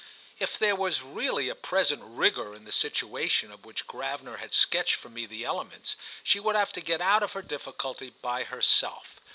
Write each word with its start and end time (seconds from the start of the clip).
If 0.39 0.57
there 0.57 0.75
was 0.75 1.03
really 1.03 1.47
a 1.47 1.53
present 1.53 2.01
rigour 2.03 2.55
in 2.55 2.63
the 2.65 2.71
situation 2.71 3.51
of 3.51 3.65
which 3.65 3.85
Gravener 3.85 4.37
had 4.37 4.51
sketched 4.51 4.95
for 4.95 5.09
me 5.09 5.27
the 5.27 5.45
elements, 5.45 5.95
she 6.23 6.39
would 6.39 6.55
have 6.55 6.71
to 6.73 6.81
get 6.81 7.01
out 7.01 7.21
of 7.21 7.33
her 7.33 7.43
difficulty 7.43 8.09
by 8.09 8.45
herself. 8.45 9.19